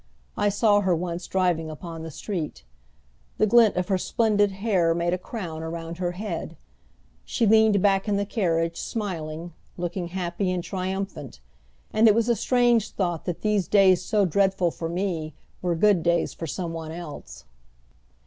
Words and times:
I 0.35 0.49
saw 0.49 0.79
her 0.81 0.95
once 0.95 1.27
driving 1.27 1.69
upon 1.69 2.01
the 2.01 2.09
street. 2.09 2.63
The 3.37 3.45
glint 3.45 3.75
of 3.75 3.87
her 3.89 3.99
splendid 3.99 4.49
hair 4.53 4.95
made 4.95 5.13
a 5.13 5.17
crown 5.19 5.61
around 5.61 5.99
her 5.99 6.13
head. 6.13 6.57
She 7.23 7.45
leaned 7.45 7.83
back 7.83 8.07
in 8.09 8.15
the 8.17 8.25
carriage, 8.25 8.77
smiling, 8.77 9.53
looking 9.77 10.07
happy 10.07 10.49
and 10.51 10.63
triumphant; 10.63 11.39
and 11.93 12.07
it 12.07 12.15
was 12.15 12.29
a 12.29 12.35
strange 12.35 12.89
thought 12.89 13.25
that 13.25 13.41
these 13.41 13.67
days 13.67 14.03
so 14.03 14.25
dreadful 14.25 14.71
for 14.71 14.89
me 14.89 15.35
were 15.61 15.75
good 15.75 16.01
days 16.01 16.33
for 16.33 16.47
some 16.47 16.73
one 16.73 16.91
else. 16.91 17.45